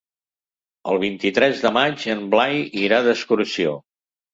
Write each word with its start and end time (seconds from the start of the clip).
El 0.93 0.97
vint-i-tres 1.03 1.63
de 1.67 1.73
maig 1.77 2.09
en 2.17 2.27
Blai 2.35 2.61
irà 2.89 3.05
d'excursió. 3.11 3.81